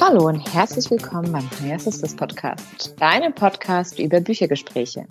Hallo 0.00 0.26
und 0.26 0.40
herzlich 0.52 0.90
willkommen 0.90 1.30
beim 1.30 1.48
Sisters 1.78 2.16
Podcast, 2.16 2.94
deinem 2.98 3.32
Podcast 3.32 4.00
über 4.00 4.20
Büchergespräche. 4.20 5.06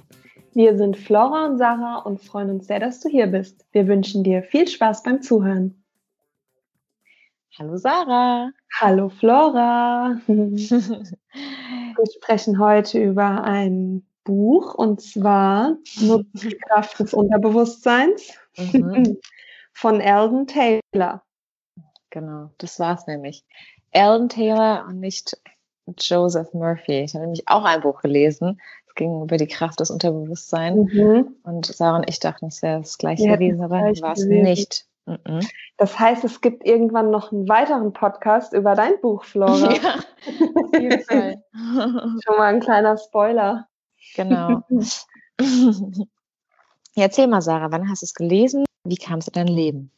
Wir 0.57 0.75
sind 0.75 0.97
Flora 0.97 1.45
und 1.45 1.59
Sarah 1.59 1.99
und 1.99 2.19
freuen 2.19 2.49
uns 2.49 2.65
sehr, 2.65 2.79
dass 2.79 2.99
du 2.99 3.09
hier 3.09 3.27
bist. 3.27 3.63
Wir 3.73 3.87
wünschen 3.87 4.23
dir 4.23 4.41
viel 4.41 4.67
Spaß 4.67 5.03
beim 5.03 5.21
Zuhören. 5.21 5.83
Hallo 7.59 7.77
Sarah. 7.77 8.49
Hallo 8.73 9.09
Flora. 9.09 10.19
Wir 10.25 11.13
sprechen 12.11 12.57
heute 12.57 12.99
über 12.99 13.43
ein 13.43 14.07
Buch 14.23 14.73
und 14.73 14.99
zwar 14.99 15.77
Nutze 15.99 16.49
die 16.49 16.57
Kraft 16.57 17.01
des 17.01 17.13
Unterbewusstseins 17.13 18.33
mhm. 18.57 19.19
von 19.73 20.01
Eldon 20.01 20.47
Taylor. 20.47 21.21
Genau, 22.09 22.49
das 22.57 22.79
war 22.79 22.95
es 22.95 23.05
nämlich. 23.05 23.45
Eldon 23.91 24.27
Taylor 24.27 24.87
und 24.87 25.01
nicht 25.01 25.37
Joseph 25.99 26.51
Murphy. 26.55 27.03
Ich 27.03 27.13
habe 27.13 27.25
nämlich 27.25 27.47
auch 27.47 27.63
ein 27.63 27.81
Buch 27.81 28.01
gelesen. 28.01 28.59
Ging 28.97 29.21
über 29.21 29.37
die 29.37 29.47
Kraft 29.47 29.79
des 29.79 29.91
Unterbewusstseins. 29.91 30.91
Mhm. 30.91 31.35
Und 31.43 31.67
Sarah 31.67 31.97
und 31.97 32.09
ich 32.09 32.19
dachten, 32.19 32.47
es 32.47 32.63
wäre 32.63 32.79
das 32.79 32.97
gleiche 32.97 33.25
ja, 33.25 33.35
gewesen, 33.35 33.63
aber 33.63 33.79
war 33.79 34.13
es 34.13 34.25
nicht. 34.25 34.85
Mhm. 35.05 35.39
Das 35.77 35.97
heißt, 35.99 36.23
es 36.23 36.41
gibt 36.41 36.65
irgendwann 36.65 37.11
noch 37.11 37.31
einen 37.31 37.47
weiteren 37.47 37.93
Podcast 37.93 38.53
über 38.53 38.73
dein 38.73 38.99
Buch, 38.99 39.23
Flora. 39.23 39.71
Ja, 39.71 39.95
auf 40.55 40.73
jeden 40.73 41.01
Fall. 41.03 41.43
Schon 41.53 42.37
mal 42.37 42.53
ein 42.53 42.59
kleiner 42.59 42.97
Spoiler. 42.97 43.67
Genau. 44.15 44.63
ja, 46.95 47.03
erzähl 47.03 47.27
mal, 47.27 47.41
Sarah, 47.41 47.71
wann 47.71 47.89
hast 47.89 48.01
du 48.01 48.05
es 48.05 48.15
gelesen? 48.15 48.65
Wie 48.83 48.97
kam 48.97 49.19
es 49.19 49.27
in 49.27 49.33
dein 49.33 49.47
Leben? 49.47 49.91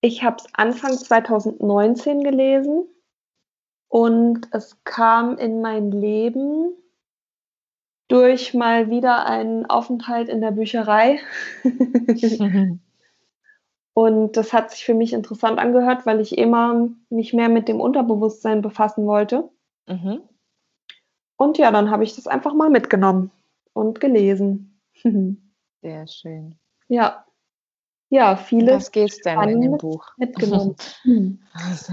Ich 0.00 0.22
habe 0.22 0.36
es 0.38 0.46
Anfang 0.52 0.92
2019 0.92 2.22
gelesen 2.22 2.84
und 3.88 4.48
es 4.52 4.78
kam 4.84 5.36
in 5.36 5.60
mein 5.60 5.90
Leben 5.90 6.76
durch 8.08 8.54
mal 8.54 8.90
wieder 8.90 9.26
einen 9.26 9.66
Aufenthalt 9.66 10.28
in 10.28 10.40
der 10.40 10.52
Bücherei. 10.52 11.18
und 13.94 14.36
das 14.36 14.52
hat 14.52 14.70
sich 14.70 14.84
für 14.84 14.94
mich 14.94 15.12
interessant 15.12 15.58
angehört, 15.58 16.06
weil 16.06 16.20
ich 16.20 16.38
immer 16.38 16.88
mich 17.10 17.32
mehr 17.32 17.48
mit 17.48 17.68
dem 17.68 17.80
Unterbewusstsein 17.80 18.62
befassen 18.62 19.06
wollte. 19.06 19.48
Mhm. 19.86 20.20
Und 21.36 21.58
ja, 21.58 21.70
dann 21.70 21.90
habe 21.90 22.04
ich 22.04 22.14
das 22.14 22.26
einfach 22.26 22.54
mal 22.54 22.70
mitgenommen 22.70 23.30
und 23.72 24.00
gelesen. 24.00 24.80
Sehr 25.82 26.06
schön. 26.06 26.56
Ja. 26.88 27.24
Ja, 28.08 28.36
vieles. 28.36 28.74
Was 28.74 28.92
geht's 28.92 29.20
denn 29.22 29.40
in 29.48 29.60
dem 29.60 29.78
Buch? 29.78 30.12
Mitgenommen. 30.16 30.76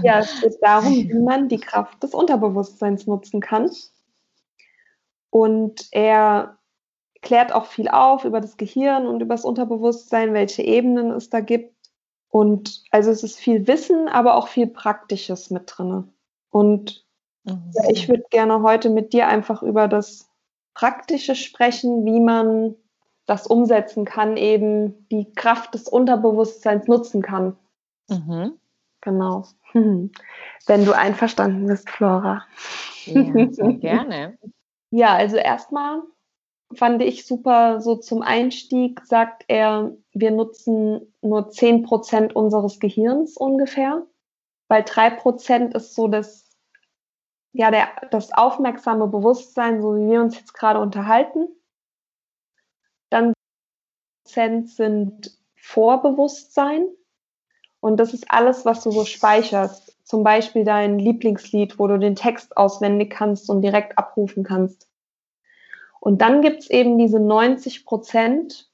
Ja, 0.02 0.20
es 0.20 0.40
geht 0.40 0.56
darum, 0.62 0.92
wie 0.92 1.18
man 1.18 1.48
die 1.48 1.58
Kraft 1.58 2.02
des 2.02 2.14
Unterbewusstseins 2.14 3.06
nutzen 3.06 3.40
kann. 3.40 3.70
Und 5.34 5.88
er 5.90 6.58
klärt 7.20 7.52
auch 7.52 7.66
viel 7.66 7.88
auf 7.88 8.24
über 8.24 8.40
das 8.40 8.56
Gehirn 8.56 9.08
und 9.08 9.20
über 9.20 9.34
das 9.34 9.44
Unterbewusstsein, 9.44 10.32
welche 10.32 10.62
Ebenen 10.62 11.10
es 11.10 11.28
da 11.28 11.40
gibt. 11.40 11.74
Und 12.28 12.84
also 12.92 13.10
es 13.10 13.24
ist 13.24 13.40
viel 13.40 13.66
Wissen, 13.66 14.06
aber 14.06 14.36
auch 14.36 14.46
viel 14.46 14.68
Praktisches 14.68 15.50
mit 15.50 15.64
drin. 15.66 16.12
Und 16.50 17.04
mhm. 17.42 17.72
ja, 17.74 17.90
ich 17.90 18.08
würde 18.08 18.22
gerne 18.30 18.62
heute 18.62 18.90
mit 18.90 19.12
dir 19.12 19.26
einfach 19.26 19.64
über 19.64 19.88
das 19.88 20.30
Praktische 20.72 21.34
sprechen, 21.34 22.04
wie 22.04 22.20
man 22.20 22.76
das 23.26 23.48
umsetzen 23.48 24.04
kann, 24.04 24.36
eben 24.36 25.08
die 25.08 25.32
Kraft 25.32 25.74
des 25.74 25.88
Unterbewusstseins 25.88 26.86
nutzen 26.86 27.22
kann. 27.22 27.56
Mhm. 28.08 28.52
Genau. 29.00 29.46
Wenn 29.72 30.84
du 30.84 30.92
einverstanden 30.92 31.66
bist, 31.66 31.90
Flora. 31.90 32.44
Ja, 33.06 33.50
sehr 33.50 33.72
gerne. 33.72 34.38
Ja, 34.96 35.14
also 35.14 35.36
erstmal 35.36 36.02
fand 36.74 37.02
ich 37.02 37.26
super, 37.26 37.80
so 37.80 37.96
zum 37.96 38.22
Einstieg 38.22 39.00
sagt 39.04 39.44
er, 39.48 39.96
wir 40.12 40.30
nutzen 40.30 41.14
nur 41.20 41.48
10% 41.50 42.32
unseres 42.32 42.80
Gehirns 42.80 43.36
ungefähr, 43.36 44.06
weil 44.68 44.82
3% 44.82 45.76
ist 45.76 45.94
so 45.94 46.08
das, 46.08 46.50
ja, 47.52 47.70
der, 47.70 47.88
das 48.10 48.32
aufmerksame 48.32 49.06
Bewusstsein, 49.06 49.80
so 49.82 49.96
wie 49.96 50.10
wir 50.10 50.20
uns 50.20 50.38
jetzt 50.38 50.54
gerade 50.54 50.80
unterhalten 50.80 51.48
dann 53.14 53.32
sind 54.24 55.38
Vorbewusstsein. 55.54 56.88
Und 57.84 57.98
das 57.98 58.14
ist 58.14 58.30
alles, 58.30 58.64
was 58.64 58.82
du 58.82 58.90
so 58.90 59.04
speicherst. 59.04 59.94
Zum 60.04 60.24
Beispiel 60.24 60.64
dein 60.64 60.98
Lieblingslied, 60.98 61.78
wo 61.78 61.86
du 61.86 61.98
den 61.98 62.16
Text 62.16 62.56
auswendig 62.56 63.10
kannst 63.10 63.50
und 63.50 63.60
direkt 63.60 63.98
abrufen 63.98 64.42
kannst. 64.42 64.88
Und 66.00 66.22
dann 66.22 66.40
gibt 66.40 66.60
es 66.62 66.70
eben 66.70 66.96
diese 66.96 67.20
90 67.20 67.84
Prozent 67.84 68.70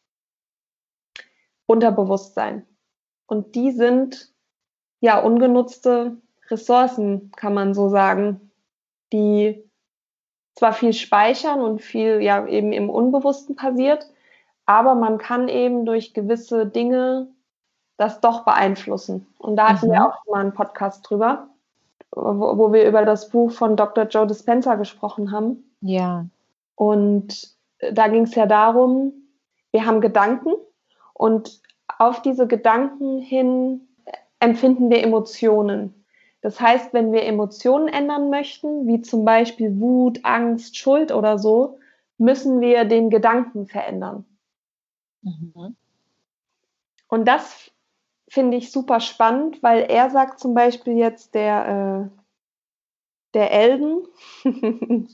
Unterbewusstsein. 1.67 2.65
Und 3.27 3.57
die 3.57 3.73
sind 3.73 4.33
ja 5.01 5.19
ungenutzte 5.19 6.17
Ressourcen, 6.49 7.33
kann 7.33 7.53
man 7.53 7.75
so 7.75 7.89
sagen, 7.89 8.53
die 9.13 9.69
zwar 10.55 10.73
viel 10.73 10.93
speichern 10.93 11.61
und 11.63 11.83
viel 11.83 12.23
ja 12.23 12.47
eben 12.47 12.73
im 12.73 12.89
Unbewussten 12.89 13.57
passiert, 13.57 14.09
aber 14.67 14.95
man 14.95 15.19
kann 15.19 15.49
eben 15.49 15.85
durch 15.85 16.15
gewisse 16.15 16.65
Dinge 16.65 17.27
das 18.01 18.21
doch 18.23 18.47
beeinflussen. 18.47 19.27
Und 19.37 19.57
da 19.57 19.75
hatten 19.75 19.89
mhm. 19.89 19.93
wir 19.93 20.07
auch 20.07 20.27
mal 20.27 20.41
einen 20.41 20.55
Podcast 20.55 21.09
drüber, 21.09 21.49
wo, 22.11 22.57
wo, 22.57 22.73
wir 22.73 22.89
über 22.89 23.05
das 23.05 23.29
Buch 23.29 23.53
von 23.53 23.77
Dr. 23.77 24.05
Joe 24.05 24.27
Dispenza 24.27 24.77
gesprochen 24.77 25.33
haben. 25.33 25.71
Ja. 25.83 26.25
Und 26.77 27.55
da 27.93 28.09
ging 28.09 28.23
es 28.23 28.35
ja 28.35 28.47
darum, 28.47 29.13
wir 29.71 29.85
haben 29.85 30.01
Gedanken 30.01 30.55
und 31.13 31.61
auf 31.99 32.23
diese 32.23 32.47
Gedanken 32.47 33.19
hin 33.21 33.87
empfinden 34.39 34.89
wir 34.89 35.05
Emotionen. 35.05 36.07
Das 36.41 36.59
heißt, 36.59 36.95
wenn 36.95 37.13
wir 37.13 37.25
Emotionen 37.25 37.89
ändern 37.89 38.31
möchten, 38.31 38.87
wie 38.87 39.03
zum 39.03 39.27
Beispiel 39.27 39.79
Wut, 39.79 40.21
Angst, 40.23 40.79
Schuld 40.79 41.13
oder 41.13 41.39
so, 41.39 41.79
müssen 42.17 42.63
wir 42.63 42.87
den 42.87 43.11
Gedanken 43.11 43.67
verändern. 43.67 44.25
Mhm. 45.21 45.77
Und 47.09 47.29
das 47.29 47.71
finde 48.31 48.57
ich 48.57 48.71
super 48.71 49.01
spannend, 49.01 49.61
weil 49.61 49.83
er 49.83 50.09
sagt 50.09 50.39
zum 50.39 50.55
Beispiel 50.55 50.97
jetzt 50.97 51.35
der, 51.35 52.09
äh, 52.09 52.21
der 53.35 53.51
Elden, 53.51 54.07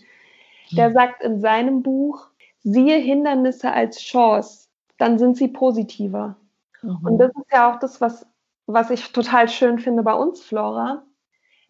der 0.71 0.89
hm. 0.89 0.93
sagt 0.93 1.23
in 1.23 1.41
seinem 1.41 1.83
Buch, 1.83 2.29
siehe 2.63 2.99
Hindernisse 2.99 3.73
als 3.73 4.01
Chance, 4.01 4.69
dann 4.99 5.19
sind 5.19 5.39
sie 5.39 5.49
positiver. 5.49 6.37
Mhm. 6.83 6.99
Und 7.03 7.19
das 7.19 7.31
ist 7.31 7.53
ja 7.53 7.73
auch 7.73 7.79
das, 7.79 8.03
was, 8.03 8.27
was 8.67 8.91
ich 8.91 9.13
total 9.13 9.49
schön 9.49 9.79
finde 9.79 10.03
bei 10.03 10.15
uns, 10.15 10.43
Flora, 10.43 11.03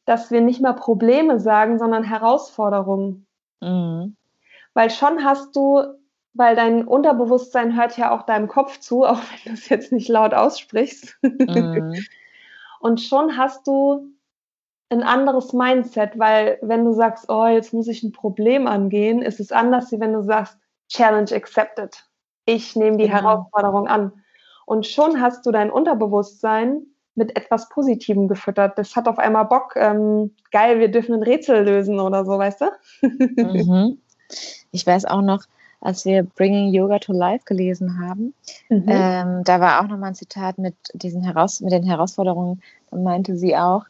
dass 0.04 0.32
wir 0.32 0.40
nicht 0.40 0.60
mehr 0.60 0.72
Probleme 0.72 1.38
sagen, 1.38 1.78
sondern 1.78 2.02
Herausforderungen. 2.02 3.24
Mhm. 3.60 4.16
Weil 4.74 4.90
schon 4.90 5.22
hast 5.22 5.54
du 5.54 5.94
weil 6.36 6.56
dein 6.56 6.86
Unterbewusstsein 6.86 7.76
hört 7.76 7.96
ja 7.96 8.10
auch 8.10 8.22
deinem 8.22 8.48
Kopf 8.48 8.78
zu, 8.80 9.04
auch 9.06 9.18
wenn 9.18 9.54
du 9.54 9.58
es 9.58 9.68
jetzt 9.68 9.92
nicht 9.92 10.08
laut 10.08 10.34
aussprichst. 10.34 11.16
Mhm. 11.22 12.04
Und 12.80 13.00
schon 13.00 13.36
hast 13.36 13.66
du 13.66 14.12
ein 14.88 15.02
anderes 15.02 15.52
Mindset, 15.52 16.18
weil 16.18 16.58
wenn 16.62 16.84
du 16.84 16.92
sagst, 16.92 17.28
oh, 17.28 17.46
jetzt 17.46 17.72
muss 17.72 17.88
ich 17.88 18.02
ein 18.02 18.12
Problem 18.12 18.66
angehen, 18.66 19.22
ist 19.22 19.40
es 19.40 19.50
anders, 19.50 19.90
wie 19.90 19.98
wenn 19.98 20.12
du 20.12 20.22
sagst, 20.22 20.56
Challenge 20.88 21.32
accepted. 21.32 22.04
Ich 22.44 22.76
nehme 22.76 22.96
die 22.96 23.08
genau. 23.08 23.22
Herausforderung 23.22 23.88
an. 23.88 24.12
Und 24.64 24.86
schon 24.86 25.20
hast 25.20 25.44
du 25.46 25.50
dein 25.50 25.70
Unterbewusstsein 25.70 26.86
mit 27.16 27.36
etwas 27.36 27.68
Positivem 27.70 28.28
gefüttert. 28.28 28.78
Das 28.78 28.94
hat 28.94 29.08
auf 29.08 29.18
einmal 29.18 29.46
Bock, 29.46 29.74
ähm, 29.74 30.36
geil, 30.52 30.78
wir 30.78 30.90
dürfen 30.90 31.14
ein 31.14 31.22
Rätsel 31.22 31.64
lösen 31.64 31.98
oder 31.98 32.24
so, 32.24 32.38
weißt 32.38 32.60
du? 32.60 32.66
Mhm. 33.36 33.98
Ich 34.72 34.84
weiß 34.84 35.04
auch 35.04 35.22
noch, 35.22 35.44
als 35.80 36.04
wir 36.04 36.22
Bringing 36.22 36.72
Yoga 36.72 36.98
to 36.98 37.12
Life 37.12 37.44
gelesen 37.44 38.00
haben. 38.00 38.34
Mhm. 38.68 38.84
Ähm, 38.88 39.44
da 39.44 39.60
war 39.60 39.80
auch 39.80 39.88
nochmal 39.88 40.10
ein 40.10 40.14
Zitat 40.14 40.58
mit, 40.58 40.74
diesen 40.94 41.22
Heraus 41.22 41.60
mit 41.60 41.72
den 41.72 41.84
Herausforderungen. 41.84 42.62
Da 42.90 42.96
meinte 42.96 43.36
sie 43.36 43.56
auch, 43.56 43.84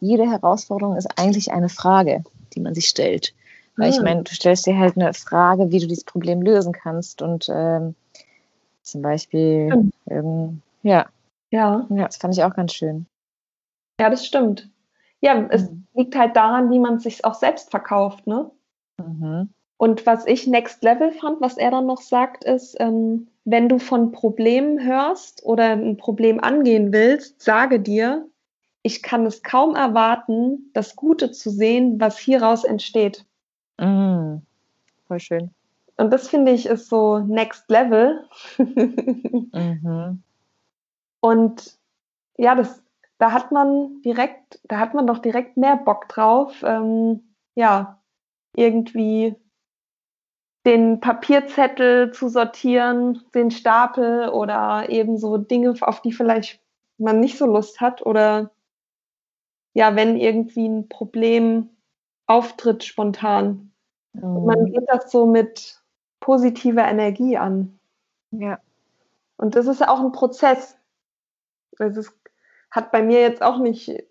jede 0.00 0.30
Herausforderung 0.30 0.96
ist 0.96 1.18
eigentlich 1.18 1.52
eine 1.52 1.68
Frage, 1.68 2.24
die 2.54 2.60
man 2.60 2.74
sich 2.74 2.86
stellt. 2.86 3.34
Weil 3.76 3.90
ich 3.90 3.98
ah. 4.00 4.02
meine, 4.02 4.22
du 4.22 4.34
stellst 4.34 4.66
dir 4.66 4.78
halt 4.78 4.96
eine 4.96 5.12
Frage, 5.14 5.70
wie 5.70 5.78
du 5.78 5.86
dieses 5.86 6.04
Problem 6.04 6.42
lösen 6.42 6.72
kannst. 6.72 7.22
Und 7.22 7.48
ähm, 7.50 7.94
Zum 8.82 9.02
Beispiel, 9.02 9.90
ähm, 10.08 10.62
ja. 10.82 11.06
Ja. 11.50 11.86
Ja, 11.90 12.06
das 12.06 12.18
fand 12.18 12.34
ich 12.34 12.44
auch 12.44 12.54
ganz 12.54 12.72
schön. 12.72 13.06
Ja, 14.00 14.10
das 14.10 14.24
stimmt. 14.24 14.70
Ja, 15.20 15.46
es 15.50 15.70
Mhm. 15.70 15.86
liegt 15.94 16.14
halt 16.16 16.36
daran, 16.36 16.70
wie 16.70 16.78
man 16.78 16.98
sich 17.00 17.24
auch 17.24 17.34
selbst 17.34 17.70
verkauft, 17.70 18.26
ne? 18.26 18.50
Mhm. 18.98 19.50
Und 19.78 20.06
was 20.06 20.26
ich 20.26 20.46
Next 20.46 20.82
Level 20.82 21.12
fand, 21.12 21.40
was 21.40 21.58
er 21.58 21.70
dann 21.70 21.86
noch 21.86 22.00
sagt, 22.00 22.44
ist, 22.44 22.76
ähm, 22.80 23.28
wenn 23.44 23.68
du 23.68 23.78
von 23.78 24.10
Problemen 24.10 24.82
hörst 24.82 25.44
oder 25.44 25.72
ein 25.72 25.96
Problem 25.96 26.42
angehen 26.42 26.92
willst, 26.92 27.42
sage 27.42 27.78
dir, 27.78 28.26
ich 28.82 29.02
kann 29.02 29.26
es 29.26 29.42
kaum 29.42 29.74
erwarten, 29.74 30.70
das 30.72 30.96
Gute 30.96 31.30
zu 31.32 31.50
sehen, 31.50 32.00
was 32.00 32.18
hieraus 32.18 32.64
entsteht. 32.64 33.24
Mhm. 33.78 34.42
Voll 35.06 35.20
schön. 35.20 35.50
Und 35.96 36.12
das 36.12 36.28
finde 36.28 36.52
ich 36.52 36.66
ist 36.66 36.88
so 36.88 37.18
Next 37.18 37.68
Level. 37.70 38.24
Mhm. 39.52 40.22
Und 41.20 41.78
ja, 42.36 42.54
das, 42.54 42.82
da 43.18 43.32
hat 43.32 43.52
man 43.52 44.02
direkt, 44.02 44.60
da 44.64 44.78
hat 44.78 44.94
man 44.94 45.06
doch 45.06 45.18
direkt 45.18 45.56
mehr 45.56 45.76
Bock 45.76 46.08
drauf, 46.08 46.62
ähm, 46.62 47.22
ja, 47.54 47.98
irgendwie 48.54 49.34
den 50.66 51.00
Papierzettel 51.00 52.10
zu 52.12 52.28
sortieren, 52.28 53.22
den 53.34 53.50
Stapel 53.52 54.28
oder 54.28 54.90
eben 54.90 55.16
so 55.16 55.38
Dinge, 55.38 55.74
auf 55.80 56.02
die 56.02 56.12
vielleicht 56.12 56.60
man 56.98 57.20
nicht 57.20 57.38
so 57.38 57.46
Lust 57.46 57.80
hat 57.80 58.04
oder 58.04 58.50
ja, 59.74 59.94
wenn 59.94 60.16
irgendwie 60.16 60.66
ein 60.66 60.88
Problem 60.88 61.70
auftritt 62.26 62.82
spontan. 62.82 63.70
Und 64.14 64.46
man 64.46 64.62
Mhm. 64.62 64.72
geht 64.72 64.84
das 64.88 65.10
so 65.10 65.26
mit 65.26 65.82
positiver 66.20 66.84
Energie 66.84 67.36
an. 67.36 67.78
Ja. 68.30 68.58
Und 69.36 69.54
das 69.54 69.66
ist 69.66 69.86
auch 69.86 70.00
ein 70.00 70.12
Prozess. 70.12 70.76
Ist, 71.78 72.12
hat 72.70 72.90
bei 72.90 73.02
mir 73.02 73.20
jetzt 73.20 73.42
auch 73.42 73.58
nicht 73.58 74.02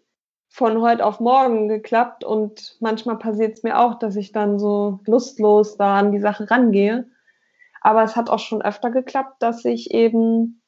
von 0.56 0.80
heute 0.80 1.06
auf 1.06 1.19
morgen 1.19 1.68
geklappt 1.68 2.24
und 2.24 2.78
manchmal 2.80 3.19
passiert 3.19 3.57
es 3.57 3.63
mir 3.63 3.78
auch, 3.78 4.00
dass 4.00 4.16
ich 4.16 4.31
dann 4.31 4.57
so 4.57 5.02
lustlos 5.06 5.75
da 5.75 6.00
an 6.00 6.13
die 6.13 6.22
Sache 6.22 6.50
rangehe. 6.50 7.10
Aber 7.81 8.04
es 8.04 8.16
hat 8.16 8.30
auch 8.30 8.40
schon 8.40 8.62
öfter 8.62 8.90
geklappt, 8.90 9.44
dass 9.44 9.66
ich 9.66 9.92
eben 9.92 10.62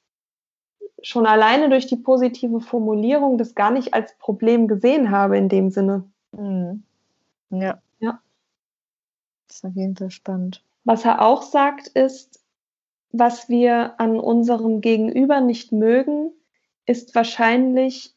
schon 1.02 1.26
alleine 1.26 1.70
durch 1.70 1.88
die 1.88 1.96
positive 1.96 2.60
Formulierung 2.60 3.38
das 3.38 3.56
gar 3.56 3.72
nicht 3.72 3.94
als 3.94 4.14
Problem 4.18 4.68
gesehen 4.68 5.10
habe 5.10 5.38
in 5.38 5.48
dem 5.48 5.70
Sinne. 5.70 6.04
Mhm. 6.34 6.84
Ja. 7.50 7.82
Ja. 8.00 8.20
Das 9.48 9.56
ist 9.56 9.66
auf 9.66 9.76
jeden 9.76 9.96
Fall 9.96 10.12
spannend. 10.12 10.66
Was 10.84 11.06
er 11.06 11.22
auch 11.22 11.44
sagt, 11.44 11.88
ist, 11.88 12.44
was 13.14 13.48
wir 13.48 13.98
an 14.02 14.20
unserem 14.20 14.82
Gegenüber 14.82 15.40
nicht 15.40 15.72
mögen, 15.72 16.34
ist 16.86 17.16
wahrscheinlich 17.16 18.17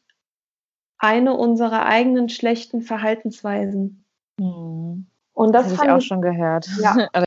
eine 1.01 1.33
unserer 1.33 1.85
eigenen 1.85 2.29
schlechten 2.29 2.81
Verhaltensweisen. 2.81 4.05
Mhm. 4.39 5.07
Und 5.33 5.51
Das 5.53 5.69
das, 5.69 5.77
habe 5.77 5.87
ich 5.87 5.91
auch 5.93 5.97
ich, 5.97 6.05
schon 6.05 6.21
gehört. 6.21 6.69
Ja. 6.79 7.07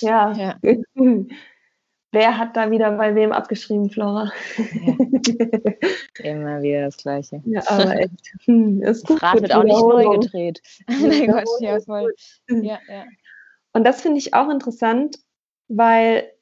Ja. 0.00 0.32
ja. 0.32 0.56
Wer 2.12 2.38
hat 2.38 2.56
da 2.56 2.70
wieder 2.70 2.92
bei 2.92 3.14
wem 3.14 3.32
abgeschrieben, 3.32 3.90
Flora? 3.90 4.32
Immer 6.22 6.62
wieder 6.62 6.82
das 6.82 6.96
Gleiche. 6.96 7.42
ja, 7.44 7.60
aber 7.66 7.96
echt. 7.96 8.32
Hm. 8.44 8.80
Das 8.80 9.02
Rad 9.22 9.42
wird 9.42 9.54
auch 9.54 9.64
nicht 9.64 9.80
neu 9.80 10.18
gedreht. 10.18 10.62
Mein 10.88 11.30
Gott, 11.30 11.44
ja, 11.60 11.78
voll. 11.80 12.14
Ja, 12.48 12.78
ja. 12.88 13.04
Und 13.72 13.84
das 13.84 14.00
finde 14.00 14.18
ich 14.18 14.32
auch 14.32 14.48
interessant, 14.48 15.18
weil 15.68 16.32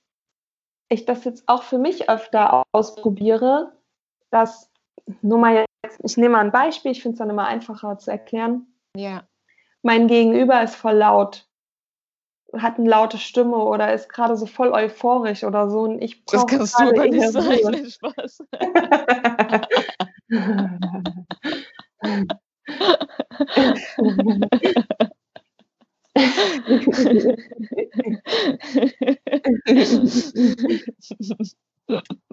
ich 0.90 1.06
das 1.06 1.24
jetzt 1.24 1.48
auch 1.48 1.62
für 1.62 1.78
mich 1.78 2.08
öfter 2.08 2.62
ausprobiere, 2.72 3.72
dass, 4.30 4.70
nur 5.22 5.38
mal 5.38 5.64
ich 6.02 6.16
nehme 6.16 6.30
mal 6.30 6.40
ein 6.40 6.52
Beispiel, 6.52 6.92
ich 6.92 7.02
finde 7.02 7.14
es 7.14 7.18
dann 7.18 7.30
immer 7.30 7.46
einfacher 7.46 7.98
zu 7.98 8.10
erklären. 8.10 8.66
Ja. 8.96 9.24
Mein 9.82 10.08
Gegenüber 10.08 10.62
ist 10.62 10.74
voll 10.74 10.94
laut, 10.94 11.46
hat 12.56 12.78
eine 12.78 12.88
laute 12.88 13.18
Stimme 13.18 13.56
oder 13.56 13.92
ist 13.92 14.08
gerade 14.08 14.36
so 14.36 14.46
voll 14.46 14.72
euphorisch 14.72 15.44
oder 15.44 15.68
so 15.68 15.80
und 15.80 16.00
ich 16.00 16.24
Das 16.24 16.46
kannst 16.46 16.78
du 16.78 16.92
gerade 16.92 17.10
nicht. 17.10 17.34
Nein, 17.34 17.90
Spaß. 17.90 18.44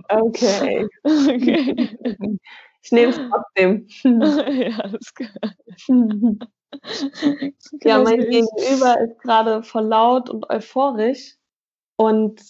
okay. 0.10 0.88
okay. 1.04 1.98
Ich 2.86 2.92
nehme 2.92 3.12
es 3.12 3.20
trotzdem. 3.30 3.88
ja, 4.04 4.92
klar. 5.16 5.54
Ja, 7.82 8.00
mein. 8.00 8.20
Gegenüber 8.20 9.00
ist 9.00 9.18
gerade 9.20 9.64
voll 9.64 9.86
laut 9.86 10.30
und 10.30 10.50
euphorisch. 10.50 11.36
Und 11.96 12.42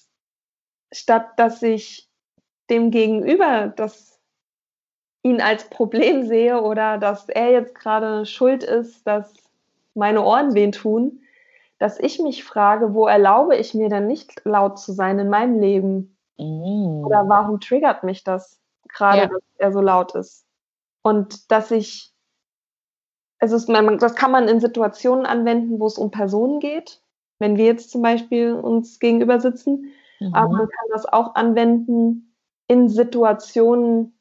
statt 0.92 1.38
dass 1.38 1.62
ich 1.62 2.10
dem 2.70 2.90
Gegenüber 2.90 3.72
das 3.76 4.20
ihn 5.22 5.42
als 5.42 5.70
Problem 5.70 6.26
sehe 6.26 6.62
oder 6.62 6.98
dass 6.98 7.30
er 7.30 7.52
jetzt 7.52 7.76
gerade 7.76 8.26
schuld 8.26 8.64
ist, 8.64 9.06
dass 9.06 9.32
meine 9.94 10.24
Ohren 10.24 10.54
weh 10.54 10.72
tun, 10.72 11.22
dass 11.78 12.00
ich 12.00 12.20
mich 12.20 12.44
frage, 12.44 12.94
wo 12.94 13.08
erlaube 13.08 13.56
ich 13.56 13.74
mir 13.74 13.90
denn 13.90 14.08
nicht 14.08 14.42
laut 14.44 14.80
zu 14.80 14.92
sein 14.92 15.20
in 15.20 15.30
meinem 15.30 15.60
Leben? 15.60 16.18
Mm. 16.38 17.06
Oder 17.06 17.30
warum 17.30 17.60
triggert 17.60 18.04
mich 18.04 18.24
das 18.24 18.60
gerade, 18.96 19.22
Ja. 19.24 19.28
dass 19.28 19.42
er 19.58 19.72
so 19.72 19.82
laut 19.82 20.16
ist? 20.16 20.46
Und 21.04 21.52
dass 21.52 21.72
ich, 21.72 22.14
es 23.40 23.52
ist, 23.52 23.70
man, 23.70 24.00
das 24.00 24.16
kann 24.16 24.32
man 24.32 24.48
in 24.48 24.60
Situationen 24.60 25.26
anwenden, 25.26 25.80
wo 25.80 25.86
es 25.88 25.98
um 25.98 26.10
Personen 26.10 26.60
geht. 26.60 27.02
Wenn 27.38 27.58
wir 27.58 27.66
jetzt 27.66 27.92
zum 27.92 28.02
Beispiel 28.02 28.54
uns 28.54 29.00
gegenüber 29.00 29.40
sitzen, 29.40 29.92
aber 30.32 30.50
Mhm. 30.50 30.58
man 30.58 30.70
kann 30.70 30.88
das 30.92 31.06
auch 31.06 31.36
anwenden 31.36 32.36
in 32.68 32.90
Situationen, 32.90 34.18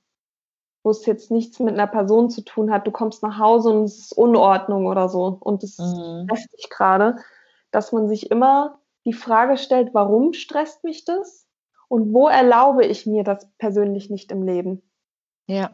wo 0.82 0.91
es 0.91 1.06
jetzt 1.06 1.31
nichts 1.31 1.61
mit 1.61 1.75
einer 1.75 1.87
Person 1.87 2.29
zu 2.29 2.43
tun 2.43 2.70
hat. 2.70 2.87
Du 2.87 2.91
kommst 2.91 3.23
nach 3.23 3.38
Hause 3.38 3.70
und 3.70 3.85
es 3.85 3.99
ist 3.99 4.12
Unordnung 4.12 4.87
oder 4.87 5.09
so 5.09 5.38
und 5.41 5.62
es 5.62 5.79
Mhm. 5.79 6.27
stresst 6.27 6.53
dich 6.59 6.69
gerade, 6.69 7.17
dass 7.70 7.93
man 7.93 8.09
sich 8.09 8.31
immer 8.31 8.81
die 9.06 9.12
Frage 9.15 9.56
stellt, 9.56 9.94
warum 9.94 10.32
stresst 10.32 10.85
mich 10.85 11.05
das 11.05 11.44
und 11.88 12.12
wo 12.12 12.28
erlaube 12.28 12.84
ich 12.84 13.06
mir 13.06 13.25
das 13.25 13.46
persönlich 13.58 14.10
nicht 14.10 14.32
im 14.32 14.42
Leben? 14.42 14.82
Ja. 15.46 15.70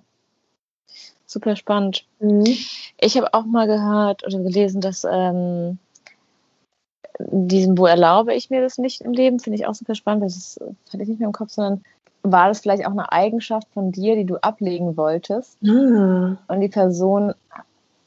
Super 1.27 1.55
spannend. 1.57 2.07
Mhm. 2.19 2.57
Ich 3.01 3.17
habe 3.17 3.33
auch 3.35 3.45
mal 3.45 3.67
gehört 3.67 4.27
oder 4.27 4.39
gelesen, 4.39 4.81
dass 4.81 5.07
ähm, 5.09 5.79
diesen, 7.19 7.79
wo 7.79 7.87
erlaube 7.87 8.35
ich 8.35 8.51
mir 8.51 8.61
das 8.61 8.79
nicht 8.79 9.01
im 9.03 9.13
Leben, 9.13 9.39
finde 9.39 9.59
ich 9.59 9.67
auch 9.67 9.75
super 9.75 9.95
spannend. 9.95 10.25
Das 10.25 10.59
hatte 10.93 11.03
ich 11.03 11.09
nicht 11.09 11.21
mehr 11.21 11.29
im 11.29 11.33
Kopf, 11.33 11.51
sondern 11.51 11.85
war 12.23 12.49
das 12.49 12.61
vielleicht 12.61 12.87
auch 12.87 12.91
eine 12.91 13.13
Eigenschaft 13.13 13.69
von 13.73 13.93
dir, 13.93 14.17
die 14.17 14.25
du 14.25 14.37
ablegen 14.37 14.97
wolltest 14.97 15.57
Ah. 15.67 16.37
und 16.49 16.61
die 16.61 16.69
Person 16.69 17.33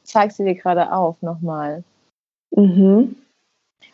zeigt 0.04 0.34
sie 0.34 0.44
dir 0.44 0.56
gerade 0.56 0.92
auf 0.92 1.22
nochmal. 1.22 1.84
Mhm. 2.52 3.16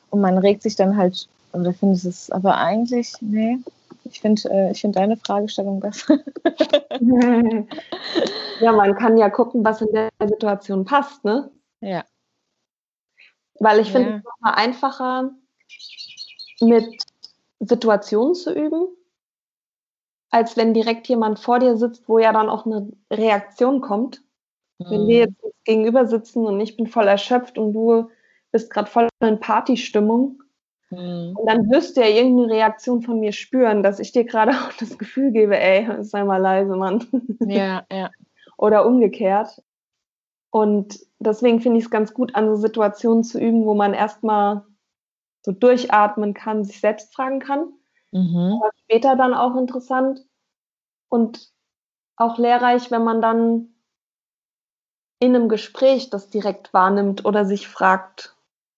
Und 0.10 0.22
man 0.22 0.38
regt 0.38 0.64
sich 0.64 0.76
dann 0.76 0.98
halt, 0.98 1.28
oder 1.54 1.74
findest 1.74 2.06
es 2.06 2.32
aber 2.32 2.58
eigentlich, 2.58 3.14
nee, 3.22 3.60
ich 4.10 4.20
finde 4.22 4.42
äh, 4.50 4.72
ich 4.72 4.82
find 4.82 4.96
deine 4.96 5.18
Fragestellung 5.18 5.80
besser. 5.80 6.20
ja, 8.62 8.72
man 8.72 8.96
kann 8.96 9.18
ja 9.18 9.30
gucken, 9.30 9.64
was 9.64 9.82
in 9.82 9.92
der 9.94 10.10
Situation 10.26 10.86
passt, 10.86 11.24
ne? 11.24 11.52
ja. 11.82 12.04
Weil 13.62 13.80
ich 13.80 13.92
finde 13.92 14.12
Ja. 14.12 14.18
es 14.18 14.24
nochmal 14.24 14.54
einfacher, 14.56 15.32
mit 16.62 17.04
Situationen 17.60 18.34
zu 18.36 18.54
üben, 18.54 18.88
als 20.30 20.56
wenn 20.56 20.74
direkt 20.74 21.08
jemand 21.08 21.40
vor 21.40 21.60
dir 21.60 21.76
sitzt, 21.78 22.08
wo 22.08 22.20
ja 22.20 22.32
dann 22.32 22.50
auch 22.50 22.66
eine 22.66 22.90
Reaktion 23.12 23.82
kommt. 23.82 24.24
Wenn 24.78 25.08
wir 25.08 25.28
Mhm. 25.28 25.36
jetzt 25.42 25.56
gegenüber 25.66 26.06
sitzen 26.08 26.46
und 26.46 26.60
ich 26.62 26.78
bin 26.78 26.88
voll 26.88 27.08
erschöpft 27.08 27.58
und 27.58 27.74
du 27.74 28.10
bist 28.52 28.72
gerade 28.72 28.90
voll 28.90 29.10
in 29.20 29.40
Partystimmung, 29.42 30.42
Mhm. 30.92 31.36
und 31.36 31.46
dann 31.48 31.70
wirst 31.70 31.96
du 31.98 32.02
ja 32.02 32.08
irgendeine 32.08 32.52
Reaktion 32.52 33.02
von 33.02 33.20
mir 33.20 33.32
spüren, 33.32 33.84
dass 33.84 34.00
ich 34.00 34.12
dir 34.12 34.24
gerade 34.26 34.52
auch 34.70 34.74
das 34.80 34.98
Gefühl 34.98 35.32
gebe, 35.32 35.58
ey, 35.58 36.04
sei 36.04 36.24
mal 36.24 36.38
leise, 36.42 36.76
Mann. 36.76 37.06
Ja, 37.48 37.84
ja. 37.92 38.10
Oder 38.58 38.86
umgekehrt. 38.86 39.62
Und 40.52 41.00
deswegen 41.20 41.62
finde 41.62 41.78
ich 41.78 41.86
es 41.86 41.92
ganz 41.92 42.14
gut, 42.14 42.36
an 42.36 42.48
so 42.48 42.56
Situationen 42.56 43.24
zu 43.24 43.40
üben, 43.40 43.66
wo 43.66 43.76
man 43.76 43.94
erstmal 43.94 44.66
so 45.46 45.52
durchatmen 45.52 46.34
kann, 46.34 46.66
sich 46.66 46.80
selbst 46.80 47.14
fragen 47.14 47.40
kann. 47.40 47.72
Mhm. 48.12 48.60
Aber 48.60 48.72
später 48.84 49.16
dann 49.16 49.34
auch 49.34 49.56
interessant 49.56 50.26
und 51.10 51.52
auch 52.18 52.38
lehrreich, 52.38 52.92
wenn 52.92 53.04
man 53.04 53.22
dann 53.22 53.70
in 55.20 55.36
einem 55.36 55.50
Gespräch 55.50 56.10
das 56.10 56.30
direkt 56.30 56.74
wahrnimmt 56.74 57.26
oder 57.26 57.46
sich 57.46 57.68
fragt, 57.68 58.36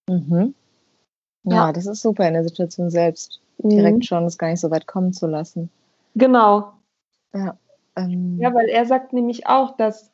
Mhm. 0.08 0.54
Ja, 1.44 1.66
ja, 1.66 1.72
das 1.72 1.86
ist 1.86 2.02
super 2.02 2.26
in 2.26 2.34
der 2.34 2.44
Situation 2.44 2.90
selbst. 2.90 3.40
Mhm. 3.58 3.70
Direkt 3.70 4.04
schon 4.06 4.24
es 4.24 4.38
gar 4.38 4.48
nicht 4.48 4.60
so 4.60 4.70
weit 4.70 4.86
kommen 4.86 5.12
zu 5.12 5.26
lassen. 5.26 5.70
Genau. 6.14 6.72
Ja, 7.34 7.56
ähm, 7.96 8.38
ja, 8.38 8.54
weil 8.54 8.68
er 8.68 8.86
sagt 8.86 9.12
nämlich 9.12 9.46
auch, 9.46 9.76
dass 9.76 10.10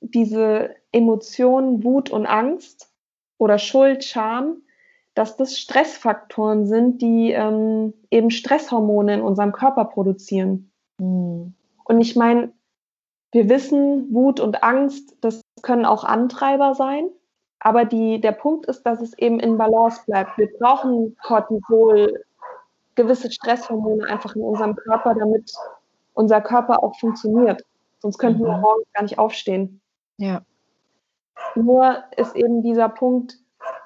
diese 0.00 0.70
Emotionen 0.92 1.84
Wut 1.84 2.10
und 2.10 2.26
Angst 2.26 2.90
oder 3.38 3.58
Schuld, 3.58 4.04
Scham, 4.04 4.62
dass 5.14 5.36
das 5.36 5.58
Stressfaktoren 5.58 6.66
sind, 6.66 7.00
die 7.00 7.32
ähm, 7.32 7.94
eben 8.10 8.30
Stresshormone 8.30 9.14
in 9.14 9.20
unserem 9.22 9.52
Körper 9.52 9.86
produzieren. 9.86 10.70
Mhm. 10.98 11.54
Und 11.84 12.00
ich 12.00 12.16
meine, 12.16 12.52
wir 13.32 13.48
wissen, 13.48 14.12
Wut 14.12 14.40
und 14.40 14.62
Angst, 14.62 15.16
das 15.20 15.40
können 15.62 15.84
auch 15.84 16.04
Antreiber 16.04 16.74
sein. 16.74 17.08
Aber 17.60 17.84
die, 17.84 18.20
der 18.20 18.32
Punkt 18.32 18.66
ist, 18.66 18.82
dass 18.82 19.00
es 19.00 19.16
eben 19.18 19.40
in 19.40 19.56
Balance 19.56 20.02
bleibt. 20.06 20.36
Wir 20.38 20.48
brauchen 20.58 21.16
Cortisol, 21.22 22.22
gewisse 22.94 23.30
Stresshormone 23.30 24.06
einfach 24.06 24.36
in 24.36 24.42
unserem 24.42 24.76
Körper, 24.76 25.14
damit 25.14 25.52
unser 26.14 26.40
Körper 26.40 26.82
auch 26.82 26.98
funktioniert. 26.98 27.62
Sonst 27.98 28.18
könnten 28.18 28.42
mhm. 28.42 28.46
wir 28.46 28.58
morgens 28.58 28.86
gar 28.92 29.02
nicht 29.02 29.18
aufstehen. 29.18 29.80
Ja. 30.18 30.42
Nur 31.54 32.04
ist 32.16 32.36
eben 32.36 32.62
dieser 32.62 32.88
Punkt, 32.88 33.38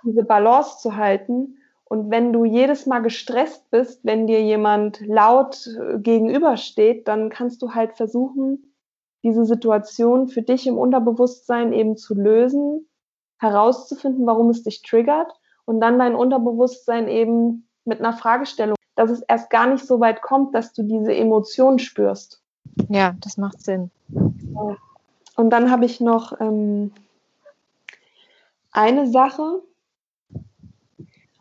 diese 0.05 0.25
Balance 0.25 0.79
zu 0.79 0.97
halten. 0.97 1.59
Und 1.85 2.11
wenn 2.11 2.33
du 2.33 2.45
jedes 2.45 2.87
Mal 2.87 3.01
gestresst 3.01 3.69
bist, 3.71 4.05
wenn 4.05 4.27
dir 4.27 4.43
jemand 4.43 5.01
laut 5.01 5.67
äh, 5.67 5.99
gegenübersteht, 5.99 7.09
dann 7.09 7.31
kannst 7.31 7.63
du 7.63 7.75
halt 7.75 7.95
versuchen, 7.95 8.73
diese 9.23 9.45
Situation 9.45 10.29
für 10.29 10.43
dich 10.43 10.67
im 10.67 10.79
Unterbewusstsein 10.79 11.73
eben 11.73 11.97
zu 11.97 12.15
lösen, 12.15 12.87
herauszufinden, 13.41 14.27
warum 14.27 14.51
es 14.51 14.63
dich 14.63 14.83
triggert 14.83 15.33
und 15.65 15.81
dann 15.81 15.99
dein 15.99 16.15
Unterbewusstsein 16.15 17.09
eben 17.09 17.67
mit 17.85 18.01
einer 18.01 18.13
Fragestellung, 18.13 18.77
dass 18.95 19.11
es 19.11 19.23
erst 19.23 19.51
gar 19.51 19.67
nicht 19.67 19.87
so 19.87 19.99
weit 20.01 20.23
kommt, 20.23 20.55
dass 20.55 20.73
du 20.73 20.83
diese 20.83 21.15
Emotion 21.15 21.79
spürst. 21.79 22.43
Ja, 22.89 23.15
das 23.21 23.37
macht 23.37 23.61
Sinn. 23.63 23.91
Und 25.37 25.51
dann 25.51 25.71
habe 25.71 25.87
ich 25.87 26.01
noch 26.01 26.39
ähm, 26.41 26.93
eine 28.73 29.07
Sache, 29.09 29.63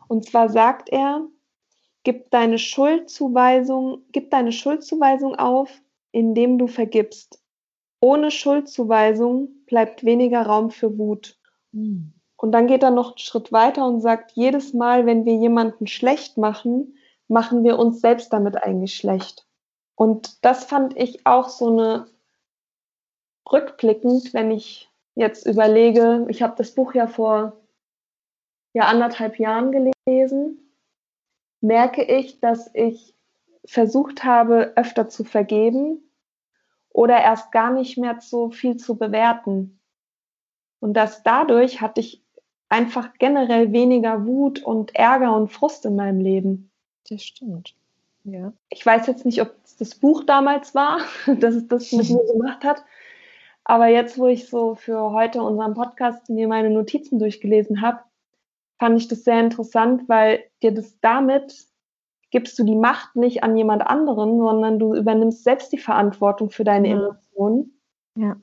und 0.08 0.24
zwar 0.24 0.48
sagt 0.48 0.88
er, 0.88 1.26
gib 2.02 2.30
deine 2.30 2.58
Schuldzuweisung, 2.58 4.02
gib 4.12 4.30
deine 4.30 4.52
Schuldzuweisung 4.52 5.36
auf, 5.36 5.70
indem 6.12 6.58
du 6.58 6.66
vergibst. 6.66 7.40
Ohne 8.00 8.30
Schuldzuweisung 8.30 9.48
bleibt 9.66 10.04
weniger 10.04 10.42
Raum 10.42 10.70
für 10.70 10.96
Wut. 10.98 11.38
Und 11.72 12.52
dann 12.52 12.66
geht 12.66 12.82
er 12.82 12.90
noch 12.90 13.10
einen 13.10 13.18
Schritt 13.18 13.52
weiter 13.52 13.86
und 13.86 14.00
sagt, 14.00 14.32
jedes 14.32 14.72
Mal, 14.72 15.06
wenn 15.06 15.24
wir 15.24 15.34
jemanden 15.34 15.86
schlecht 15.86 16.38
machen, 16.38 16.96
machen 17.28 17.64
wir 17.64 17.78
uns 17.78 18.00
selbst 18.00 18.32
damit 18.32 18.62
eigentlich 18.62 18.94
schlecht. 18.94 19.46
Und 19.94 20.44
das 20.44 20.64
fand 20.64 20.96
ich 20.96 21.26
auch 21.26 21.48
so 21.48 21.68
eine 21.68 22.06
rückblickend, 23.50 24.32
wenn 24.32 24.50
ich 24.50 24.90
jetzt 25.14 25.46
überlege, 25.46 26.26
ich 26.28 26.42
habe 26.42 26.54
das 26.56 26.74
Buch 26.74 26.94
ja 26.94 27.06
vor 27.06 27.60
ja 28.72 28.84
anderthalb 28.84 29.38
Jahren 29.38 29.94
gelesen, 30.06 30.72
merke 31.60 32.02
ich, 32.04 32.40
dass 32.40 32.70
ich 32.74 33.14
versucht 33.64 34.24
habe, 34.24 34.72
öfter 34.76 35.08
zu 35.08 35.24
vergeben 35.24 36.02
oder 36.88 37.20
erst 37.20 37.52
gar 37.52 37.70
nicht 37.72 37.98
mehr 37.98 38.18
so 38.20 38.50
viel 38.50 38.76
zu 38.76 38.96
bewerten. 38.96 39.79
Und 40.80 40.94
dass 40.94 41.22
dadurch 41.22 41.80
hatte 41.80 42.00
ich 42.00 42.22
einfach 42.68 43.14
generell 43.18 43.72
weniger 43.72 44.26
Wut 44.26 44.62
und 44.62 44.94
Ärger 44.94 45.36
und 45.36 45.48
Frust 45.48 45.84
in 45.84 45.96
meinem 45.96 46.20
Leben. 46.20 46.70
Das 47.08 47.22
stimmt. 47.22 47.74
Ja. 48.24 48.52
Ich 48.68 48.84
weiß 48.84 49.06
jetzt 49.06 49.24
nicht, 49.24 49.40
ob 49.42 49.54
es 49.64 49.76
das 49.76 49.94
Buch 49.94 50.24
damals 50.24 50.74
war, 50.74 51.00
dass 51.40 51.54
es 51.54 51.68
das 51.68 51.92
mit 51.92 52.08
mir 52.08 52.24
gemacht 52.32 52.64
hat. 52.64 52.84
Aber 53.64 53.88
jetzt, 53.88 54.18
wo 54.18 54.26
ich 54.26 54.48
so 54.48 54.74
für 54.74 55.12
heute 55.12 55.42
unseren 55.42 55.74
Podcast 55.74 56.28
mir 56.28 56.48
meine 56.48 56.70
Notizen 56.70 57.18
durchgelesen 57.18 57.82
habe, 57.82 58.00
fand 58.78 58.98
ich 58.98 59.08
das 59.08 59.24
sehr 59.24 59.38
interessant, 59.40 60.08
weil 60.08 60.44
dir 60.62 60.72
das 60.72 60.98
damit 61.00 61.66
gibst 62.30 62.58
du 62.58 62.64
die 62.64 62.76
Macht 62.76 63.16
nicht 63.16 63.42
an 63.42 63.56
jemand 63.56 63.86
anderen, 63.86 64.38
sondern 64.38 64.78
du 64.78 64.94
übernimmst 64.94 65.44
selbst 65.44 65.72
die 65.72 65.78
Verantwortung 65.78 66.50
für 66.50 66.64
deine. 66.64 66.88
Emotionen. 66.88 67.78
Ja. 68.14 68.36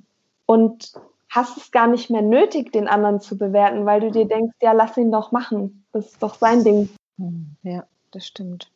Und 0.46 0.94
hast 1.30 1.58
es 1.58 1.72
gar 1.72 1.88
nicht 1.88 2.10
mehr 2.10 2.22
nötig, 2.22 2.72
den 2.72 2.88
anderen 2.88 3.20
zu 3.20 3.38
bewerten, 3.38 3.86
weil 3.86 4.00
du 4.00 4.12
dir 4.12 4.28
denkst, 4.28 4.56
ja, 4.62 4.72
lass 4.72 4.98
ihn 4.98 5.12
doch 5.12 5.32
machen. 5.32 5.86
Das 5.92 6.08
ist 6.08 6.24
doch 6.24 6.36
sein 6.36 6.64
Ding. 6.64 6.90
Hm, 7.18 7.56
ja, 7.64 7.86
das 8.12 8.26
stimmt. 8.26 8.70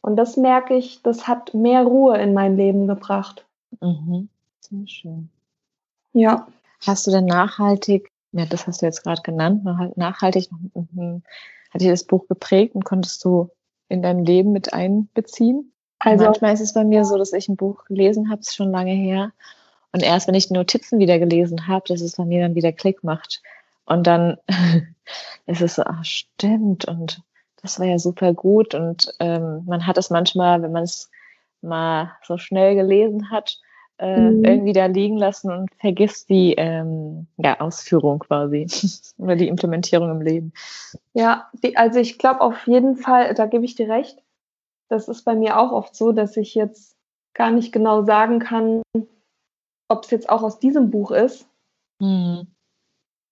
Und 0.00 0.16
das 0.16 0.36
merke 0.36 0.74
ich, 0.74 1.02
das 1.02 1.28
hat 1.28 1.54
mehr 1.54 1.82
Ruhe 1.82 2.16
in 2.18 2.32
mein 2.32 2.56
Leben 2.56 2.86
gebracht. 2.86 3.44
Mhm. 3.80 4.28
Sehr 4.60 4.86
schön. 4.86 5.28
Ja. 6.12 6.46
Hast 6.86 7.06
du 7.06 7.10
denn 7.10 7.26
nachhaltig, 7.26 8.10
ja, 8.32 8.46
das 8.46 8.66
hast 8.66 8.82
du 8.82 8.86
jetzt 8.86 9.02
gerade 9.02 9.22
genannt, 9.22 9.64
nachhaltig, 9.96 10.48
mhm, 10.74 11.22
hat 11.70 11.80
dir 11.80 11.90
das 11.90 12.04
Buch 12.04 12.26
geprägt 12.28 12.74
und 12.74 12.84
konntest 12.84 13.24
du 13.24 13.50
in 13.88 14.02
dein 14.02 14.24
Leben 14.24 14.52
mit 14.52 14.72
einbeziehen? 14.72 15.72
Also 15.98 16.24
manchmal 16.24 16.54
ist 16.54 16.60
es 16.60 16.74
bei 16.74 16.84
mir 16.84 17.04
so, 17.04 17.18
dass 17.18 17.32
ich 17.32 17.48
ein 17.48 17.56
Buch 17.56 17.84
gelesen 17.86 18.30
habe, 18.30 18.40
ist 18.40 18.54
schon 18.54 18.70
lange 18.70 18.92
her. 18.92 19.32
Und 19.92 20.02
erst 20.02 20.28
wenn 20.28 20.34
ich 20.34 20.48
die 20.48 20.54
Notizen 20.54 20.98
wieder 20.98 21.18
gelesen 21.18 21.66
habe, 21.66 21.84
dass 21.88 22.00
es 22.00 22.16
bei 22.16 22.24
mir 22.24 22.42
dann 22.42 22.54
wieder 22.54 22.72
Klick 22.72 23.02
macht. 23.02 23.42
Und 23.86 24.06
dann 24.06 24.36
ist 25.46 25.62
es 25.62 25.76
so, 25.76 25.82
ach 25.84 26.04
stimmt, 26.04 26.84
und 26.84 27.22
das 27.62 27.80
war 27.80 27.86
ja 27.86 27.98
super 27.98 28.34
gut. 28.34 28.74
Und 28.74 29.14
ähm, 29.18 29.64
man 29.66 29.86
hat 29.86 29.98
es 29.98 30.10
manchmal, 30.10 30.62
wenn 30.62 30.72
man 30.72 30.84
es 30.84 31.10
mal 31.62 32.12
so 32.22 32.36
schnell 32.38 32.74
gelesen 32.74 33.30
hat, 33.30 33.58
äh, 33.98 34.16
mhm. 34.16 34.44
irgendwie 34.44 34.72
da 34.72 34.86
liegen 34.86 35.16
lassen 35.16 35.50
und 35.50 35.70
vergisst 35.80 36.28
die 36.28 36.54
ähm, 36.54 37.26
ja, 37.36 37.60
Ausführung 37.60 38.20
quasi 38.20 38.66
oder 39.18 39.34
die 39.34 39.48
Implementierung 39.48 40.10
im 40.10 40.20
Leben. 40.20 40.52
Ja, 41.14 41.48
die, 41.52 41.76
also 41.76 41.98
ich 41.98 42.18
glaube 42.18 42.40
auf 42.42 42.66
jeden 42.66 42.96
Fall, 42.96 43.34
da 43.34 43.46
gebe 43.46 43.64
ich 43.64 43.74
dir 43.74 43.88
recht. 43.88 44.22
Das 44.88 45.08
ist 45.08 45.24
bei 45.24 45.34
mir 45.34 45.58
auch 45.58 45.72
oft 45.72 45.96
so, 45.96 46.12
dass 46.12 46.36
ich 46.36 46.54
jetzt 46.54 46.96
gar 47.34 47.50
nicht 47.50 47.72
genau 47.72 48.04
sagen 48.04 48.38
kann, 48.38 48.82
ob 49.88 50.04
es 50.04 50.10
jetzt 50.10 50.28
auch 50.28 50.42
aus 50.42 50.58
diesem 50.58 50.90
Buch 50.90 51.10
ist. 51.10 51.48
Mhm 51.98 52.46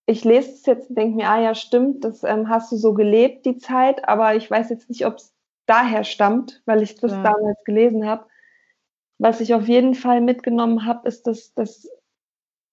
ich 0.06 0.24
lese 0.24 0.52
es 0.52 0.64
jetzt 0.66 0.88
und 0.88 0.96
denke 0.96 1.16
mir, 1.16 1.28
ah 1.28 1.40
ja, 1.40 1.54
stimmt, 1.54 2.04
das 2.04 2.22
ähm, 2.22 2.48
hast 2.48 2.70
du 2.70 2.76
so 2.76 2.94
gelebt, 2.94 3.44
die 3.44 3.58
Zeit, 3.58 4.08
aber 4.08 4.36
ich 4.36 4.48
weiß 4.48 4.70
jetzt 4.70 4.88
nicht, 4.88 5.04
ob 5.04 5.16
es 5.16 5.34
daher 5.66 6.04
stammt, 6.04 6.62
weil 6.64 6.82
ich 6.82 6.94
das 6.94 7.10
ja. 7.10 7.22
damals 7.22 7.62
gelesen 7.64 8.06
habe. 8.06 8.24
Was 9.18 9.40
ich 9.40 9.52
auf 9.52 9.66
jeden 9.66 9.94
Fall 9.94 10.20
mitgenommen 10.20 10.86
habe, 10.86 11.08
ist, 11.08 11.26
dass, 11.26 11.52
dass, 11.54 11.90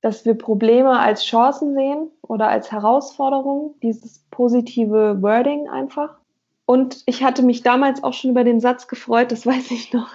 dass 0.02 0.26
wir 0.26 0.36
Probleme 0.36 1.00
als 1.00 1.26
Chancen 1.26 1.74
sehen 1.74 2.12
oder 2.22 2.50
als 2.50 2.72
Herausforderungen, 2.72 3.74
dieses 3.82 4.20
positive 4.30 5.22
Wording 5.22 5.70
einfach. 5.70 6.20
Und 6.66 7.02
ich 7.08 7.24
hatte 7.24 7.42
mich 7.42 7.64
damals 7.64 8.04
auch 8.04 8.14
schon 8.14 8.32
über 8.32 8.44
den 8.44 8.60
Satz 8.60 8.88
gefreut, 8.88 9.32
das 9.32 9.46
weiß 9.48 9.72
ich 9.72 9.92
noch. 9.92 10.12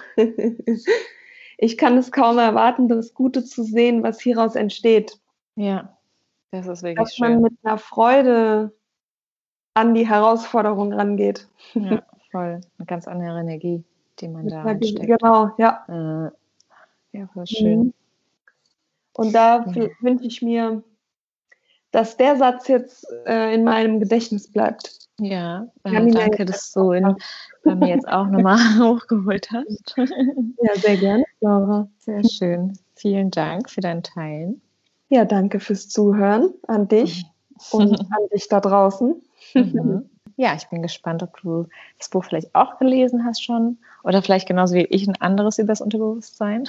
Ich 1.61 1.77
kann 1.77 1.97
es 1.97 2.11
kaum 2.11 2.37
erwarten, 2.37 2.87
das 2.87 3.13
Gute 3.13 3.43
zu 3.43 3.63
sehen, 3.63 4.01
was 4.01 4.21
hieraus 4.21 4.55
entsteht. 4.55 5.19
Ja. 5.55 5.97
Das 6.51 6.67
ist 6.67 6.83
wirklich 6.83 7.05
dass 7.05 7.15
schön. 7.15 7.33
man 7.33 7.41
mit 7.41 7.53
einer 7.63 7.77
Freude 7.77 8.73
an 9.73 9.93
die 9.93 10.07
Herausforderung 10.07 10.93
rangeht. 10.93 11.47
Ja, 11.73 12.01
voll. 12.31 12.61
Eine 12.77 12.85
ganz 12.87 13.07
andere 13.07 13.39
Energie, 13.39 13.83
die 14.19 14.29
man 14.29 14.47
da 14.47 14.61
reinsteckt. 14.61 15.05
Genau, 15.05 15.51
ja. 15.57 16.31
Äh, 17.13 17.17
ja, 17.17 17.27
voll 17.27 17.45
schön. 17.45 17.79
Mhm. 17.79 17.93
Und 19.13 19.33
da 19.33 19.65
ja. 19.65 19.89
wünsche 19.99 20.25
ich 20.25 20.41
mir, 20.41 20.81
dass 21.91 22.17
der 22.17 22.35
Satz 22.37 22.67
jetzt 22.67 23.05
äh, 23.25 23.53
in 23.53 23.63
meinem 23.63 23.99
Gedächtnis 23.99 24.51
bleibt. 24.51 24.99
Ja, 25.19 25.67
äh, 25.83 26.11
danke, 26.11 26.45
dass 26.45 26.71
du 26.71 26.93
ihn 26.93 27.15
bei 27.63 27.75
mir 27.75 27.89
jetzt 27.89 28.07
auch 28.07 28.27
nochmal 28.27 28.57
hochgeholt 28.79 29.49
hast. 29.51 29.95
Ja, 30.61 30.75
sehr 30.75 30.97
gerne, 30.97 31.23
Laura. 31.41 31.89
Sehr 31.97 32.23
schön. 32.23 32.77
Vielen 32.95 33.31
Dank 33.31 33.69
für 33.69 33.81
dein 33.81 34.03
Teilen. 34.03 34.61
Ja, 35.09 35.25
danke 35.25 35.59
fürs 35.59 35.89
Zuhören 35.89 36.53
an 36.67 36.87
dich 36.87 37.23
mhm. 37.23 37.57
und 37.79 37.99
an 37.99 38.27
dich 38.33 38.47
da 38.47 38.59
draußen. 38.59 39.21
Mhm. 39.53 40.09
Ja, 40.37 40.53
ich 40.55 40.67
bin 40.69 40.81
gespannt, 40.81 41.21
ob 41.23 41.41
du 41.41 41.67
das 41.97 42.09
Buch 42.09 42.23
vielleicht 42.23 42.55
auch 42.55 42.77
gelesen 42.77 43.25
hast 43.25 43.43
schon 43.43 43.77
oder 44.03 44.21
vielleicht 44.21 44.47
genauso 44.47 44.75
wie 44.75 44.85
ich 44.85 45.07
ein 45.07 45.19
anderes 45.19 45.57
über 45.59 45.69
das 45.69 45.81
Unterbewusstsein 45.81 46.63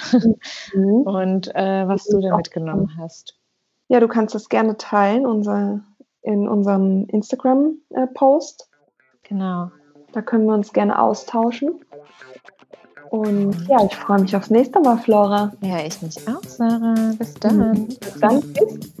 mhm. 0.73 1.01
und 1.03 1.55
äh, 1.55 1.87
was 1.87 2.05
du 2.05 2.19
da 2.19 2.35
mitgenommen 2.35 2.97
hast. 2.97 3.37
Ja, 3.91 3.99
du 3.99 4.07
kannst 4.07 4.33
das 4.33 4.47
gerne 4.47 4.77
teilen 4.77 5.25
unser, 5.25 5.81
in 6.21 6.47
unserem 6.47 7.07
Instagram-Post. 7.09 8.69
Äh, 8.71 9.27
genau. 9.27 9.69
Da 10.13 10.21
können 10.21 10.45
wir 10.45 10.53
uns 10.53 10.71
gerne 10.71 10.97
austauschen. 10.97 11.83
Und 13.09 13.67
ja, 13.67 13.83
ich 13.83 13.93
freue 13.97 14.21
mich 14.21 14.33
aufs 14.33 14.49
nächste 14.49 14.79
Mal, 14.79 14.97
Flora. 14.97 15.51
Ja, 15.59 15.79
ich 15.85 16.01
mich 16.01 16.25
auch, 16.25 16.41
Sarah. 16.43 17.11
Bis 17.17 17.33
dann. 17.33 17.87
Bis 17.87 18.17
dann. 18.21 18.41
Tschüss. 18.53 18.91